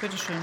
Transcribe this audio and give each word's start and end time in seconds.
Bitte 0.00 0.18
schön. 0.18 0.36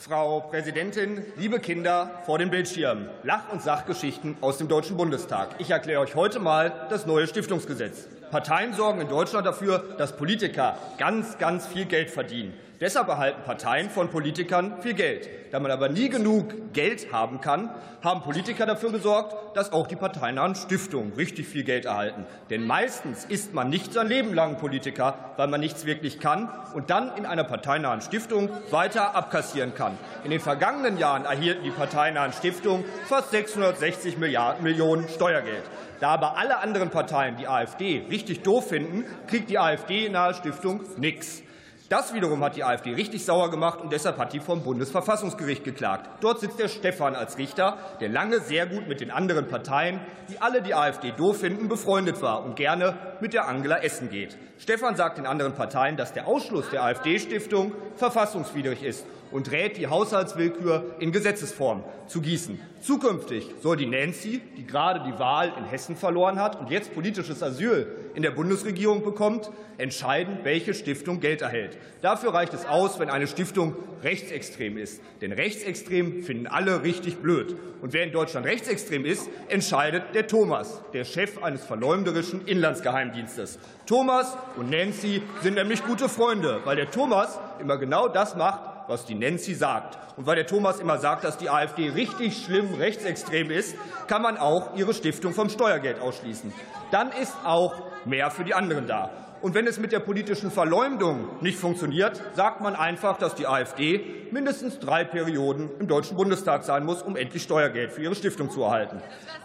Frau 0.00 0.40
Präsidentin, 0.40 1.22
liebe 1.36 1.60
Kinder 1.60 2.22
vor 2.26 2.38
den 2.38 2.50
Bildschirmen, 2.50 3.08
Lach- 3.22 3.52
und 3.52 3.62
Sachgeschichten 3.62 4.36
aus 4.40 4.58
dem 4.58 4.66
Deutschen 4.66 4.96
Bundestag. 4.96 5.50
Ich 5.58 5.70
erkläre 5.70 6.00
euch 6.00 6.14
heute 6.14 6.40
mal 6.40 6.86
das 6.88 7.06
neue 7.06 7.26
Stiftungsgesetz. 7.26 8.08
Parteien 8.30 8.72
sorgen 8.72 9.00
in 9.00 9.08
Deutschland 9.08 9.46
dafür, 9.46 9.94
dass 9.98 10.16
Politiker 10.16 10.76
ganz, 10.96 11.38
ganz 11.38 11.66
viel 11.66 11.84
Geld 11.84 12.10
verdienen. 12.10 12.54
Deshalb 12.80 13.08
erhalten 13.08 13.42
Parteien 13.42 13.90
von 13.90 14.08
Politikern 14.08 14.80
viel 14.82 14.94
Geld. 14.94 15.28
Da 15.50 15.58
man 15.58 15.72
aber 15.72 15.88
nie 15.88 16.08
genug 16.08 16.72
Geld 16.72 17.12
haben 17.12 17.40
kann, 17.40 17.70
haben 18.04 18.22
Politiker 18.22 18.66
dafür 18.66 18.92
gesorgt, 18.92 19.56
dass 19.56 19.72
auch 19.72 19.88
die 19.88 19.96
parteinahen 19.96 20.54
Stiftungen 20.54 21.12
richtig 21.14 21.48
viel 21.48 21.64
Geld 21.64 21.86
erhalten. 21.86 22.24
Denn 22.50 22.64
meistens 22.64 23.24
ist 23.24 23.52
man 23.52 23.68
nicht 23.68 23.92
sein 23.92 24.06
Leben 24.06 24.32
lang 24.32 24.58
Politiker, 24.58 25.32
weil 25.36 25.48
man 25.48 25.58
nichts 25.58 25.86
wirklich 25.86 26.20
kann 26.20 26.48
und 26.72 26.90
dann 26.90 27.16
in 27.16 27.26
einer 27.26 27.42
parteinahen 27.42 28.00
Stiftung 28.00 28.48
weiter 28.70 29.16
abkassieren 29.16 29.74
kann. 29.74 29.98
In 30.22 30.30
den 30.30 30.40
vergangenen 30.40 30.98
Jahren 30.98 31.24
erhielten 31.24 31.64
die 31.64 31.70
parteinahen 31.70 32.32
Stiftungen 32.32 32.84
fast 33.06 33.32
660 33.32 34.18
Milliarden 34.18 34.62
Millionen 34.62 35.08
Steuergeld. 35.08 35.64
Da 35.98 36.10
aber 36.10 36.38
alle 36.38 36.58
anderen 36.58 36.90
Parteien 36.90 37.36
die 37.36 37.48
AfD 37.48 38.04
richtig 38.08 38.42
doof 38.42 38.68
finden, 38.68 39.04
kriegt 39.26 39.50
die 39.50 39.58
AfD-nahe 39.58 40.34
Stiftung 40.34 40.82
nichts. 40.96 41.42
Das 41.88 42.12
wiederum 42.12 42.44
hat 42.44 42.54
die 42.54 42.64
AfD 42.64 42.92
richtig 42.92 43.24
sauer 43.24 43.50
gemacht 43.50 43.80
und 43.80 43.90
deshalb 43.90 44.18
hat 44.18 44.34
die 44.34 44.40
vom 44.40 44.62
Bundesverfassungsgericht 44.62 45.64
geklagt. 45.64 46.10
Dort 46.20 46.38
sitzt 46.40 46.58
der 46.58 46.68
Stefan 46.68 47.14
als 47.14 47.38
Richter, 47.38 47.78
der 47.98 48.10
lange 48.10 48.40
sehr 48.40 48.66
gut 48.66 48.86
mit 48.88 49.00
den 49.00 49.10
anderen 49.10 49.48
Parteien, 49.48 49.98
die 50.28 50.38
alle 50.38 50.60
die 50.60 50.74
AfD 50.74 51.12
doof 51.12 51.38
finden, 51.38 51.66
befreundet 51.66 52.20
war 52.20 52.44
und 52.44 52.56
gerne 52.56 53.16
mit 53.22 53.32
der 53.32 53.48
Angela 53.48 53.78
essen 53.78 54.10
geht. 54.10 54.36
Stefan 54.58 54.96
sagt 54.96 55.16
den 55.16 55.24
anderen 55.24 55.54
Parteien, 55.54 55.96
dass 55.96 56.12
der 56.12 56.26
Ausschluss 56.26 56.68
der 56.68 56.82
AfD-Stiftung 56.82 57.72
verfassungswidrig 57.96 58.82
ist 58.82 59.06
und 59.30 59.50
rät, 59.50 59.76
die 59.76 59.86
Haushaltswillkür 59.86 60.96
in 60.98 61.12
Gesetzesform 61.12 61.84
zu 62.06 62.20
gießen. 62.20 62.58
Zukünftig 62.80 63.54
soll 63.60 63.76
die 63.76 63.86
Nancy, 63.86 64.40
die 64.56 64.66
gerade 64.66 65.00
die 65.04 65.18
Wahl 65.18 65.52
in 65.58 65.64
Hessen 65.64 65.96
verloren 65.96 66.40
hat 66.40 66.60
und 66.60 66.70
jetzt 66.70 66.94
politisches 66.94 67.42
Asyl 67.42 67.86
in 68.14 68.22
der 68.22 68.30
Bundesregierung 68.30 69.02
bekommt, 69.02 69.50
entscheiden, 69.78 70.38
welche 70.42 70.74
Stiftung 70.74 71.20
Geld 71.20 71.42
erhält. 71.42 71.76
Dafür 72.02 72.34
reicht 72.34 72.54
es 72.54 72.66
aus, 72.66 72.98
wenn 72.98 73.10
eine 73.10 73.26
Stiftung 73.26 73.76
rechtsextrem 74.02 74.76
ist. 74.78 75.00
Denn 75.20 75.32
rechtsextrem 75.32 76.22
finden 76.22 76.46
alle 76.46 76.82
richtig 76.82 77.18
blöd. 77.18 77.56
Und 77.82 77.92
wer 77.92 78.04
in 78.04 78.12
Deutschland 78.12 78.46
rechtsextrem 78.46 79.04
ist, 79.04 79.28
entscheidet 79.48 80.14
der 80.14 80.26
Thomas, 80.26 80.80
der 80.92 81.04
Chef 81.04 81.42
eines 81.42 81.64
verleumderischen 81.64 82.46
Inlandsgeheimdienstes. 82.46 83.58
Thomas 83.86 84.36
und 84.56 84.70
Nancy 84.70 85.22
sind 85.42 85.54
nämlich 85.54 85.84
gute 85.84 86.08
Freunde, 86.08 86.60
weil 86.64 86.76
der 86.76 86.90
Thomas 86.90 87.38
immer 87.60 87.76
genau 87.76 88.08
das 88.08 88.36
macht, 88.36 88.77
was 88.88 89.04
die 89.04 89.14
Nancy 89.14 89.54
sagt. 89.54 89.98
Und 90.16 90.26
weil 90.26 90.36
der 90.36 90.46
Thomas 90.46 90.80
immer 90.80 90.98
sagt, 90.98 91.22
dass 91.22 91.38
die 91.38 91.48
AfD 91.48 91.90
richtig 91.90 92.44
schlimm 92.44 92.74
rechtsextrem 92.74 93.50
ist, 93.50 93.76
kann 94.08 94.22
man 94.22 94.36
auch 94.36 94.74
ihre 94.76 94.94
Stiftung 94.94 95.32
vom 95.32 95.48
Steuergeld 95.48 96.00
ausschließen. 96.00 96.52
Dann 96.90 97.12
ist 97.12 97.36
auch 97.44 97.74
mehr 98.04 98.30
für 98.30 98.44
die 98.44 98.54
anderen 98.54 98.86
da. 98.86 99.10
Und 99.40 99.54
wenn 99.54 99.68
es 99.68 99.78
mit 99.78 99.92
der 99.92 100.00
politischen 100.00 100.50
Verleumdung 100.50 101.28
nicht 101.42 101.58
funktioniert, 101.58 102.20
sagt 102.34 102.60
man 102.60 102.74
einfach, 102.74 103.18
dass 103.18 103.36
die 103.36 103.46
AfD 103.46 104.00
mindestens 104.32 104.80
drei 104.80 105.04
Perioden 105.04 105.70
im 105.78 105.86
Deutschen 105.86 106.16
Bundestag 106.16 106.64
sein 106.64 106.84
muss, 106.84 107.02
um 107.02 107.14
endlich 107.14 107.44
Steuergeld 107.44 107.92
für 107.92 108.02
ihre 108.02 108.16
Stiftung 108.16 108.50
zu 108.50 108.64
erhalten. 108.64 109.00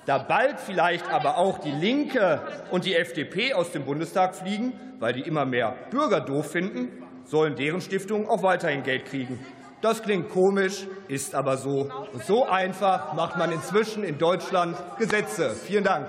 Da 0.07 0.17
bald 0.17 0.59
vielleicht 0.59 1.11
aber 1.11 1.38
auch 1.38 1.59
die 1.59 1.72
Linke 1.72 2.41
und 2.72 2.85
die 2.85 2.95
FDP 2.95 3.53
aus 3.53 3.72
dem 3.72 3.85
Bundestag 3.85 4.35
fliegen, 4.35 4.73
weil 5.00 5.13
die 5.13 5.22
immer 5.22 5.45
mehr 5.45 5.75
Bürger 5.91 6.22
doof 6.22 6.50
finden, 6.50 7.03
sollen 7.25 7.55
deren 7.55 7.81
Stiftungen 7.81 8.27
auch 8.27 8.43
weiterhin 8.43 8.83
Geld 8.83 9.05
kriegen. 9.05 9.39
Das 9.81 10.01
klingt 10.01 10.29
komisch, 10.29 10.88
ist 11.09 11.35
aber 11.35 11.57
so. 11.57 11.89
Und 12.13 12.23
so 12.23 12.45
einfach 12.45 13.13
macht 13.13 13.38
man 13.38 13.51
inzwischen 13.51 14.03
in 14.03 14.17
Deutschland 14.17 14.78
Gesetze. 14.97 15.50
Vielen 15.50 15.84
Dank. 15.84 16.07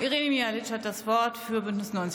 Irene 0.00 0.30
Mialic 0.30 0.72
hat 0.72 0.84
das 0.84 1.06
Wort 1.06 1.38
für 1.38 1.60
Bündnis 1.60 1.92
90 1.92 2.10